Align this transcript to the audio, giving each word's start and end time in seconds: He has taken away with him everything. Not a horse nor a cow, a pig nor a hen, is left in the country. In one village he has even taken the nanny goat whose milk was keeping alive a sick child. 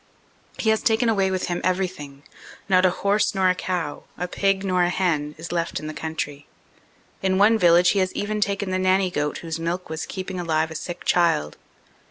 He 0.57 0.71
has 0.71 0.81
taken 0.81 1.09
away 1.09 1.29
with 1.29 1.45
him 1.45 1.61
everything. 1.63 2.23
Not 2.67 2.87
a 2.87 2.97
horse 3.05 3.35
nor 3.35 3.51
a 3.51 3.53
cow, 3.53 4.05
a 4.17 4.27
pig 4.27 4.63
nor 4.63 4.81
a 4.83 4.89
hen, 4.89 5.35
is 5.37 5.51
left 5.51 5.79
in 5.79 5.85
the 5.85 5.93
country. 5.93 6.47
In 7.21 7.37
one 7.37 7.55
village 7.59 7.91
he 7.91 7.99
has 7.99 8.11
even 8.13 8.41
taken 8.41 8.71
the 8.71 8.79
nanny 8.79 9.11
goat 9.11 9.37
whose 9.45 9.59
milk 9.59 9.91
was 9.91 10.07
keeping 10.07 10.39
alive 10.39 10.71
a 10.71 10.75
sick 10.75 11.03
child. 11.05 11.55